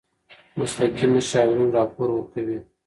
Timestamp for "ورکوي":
2.13-2.57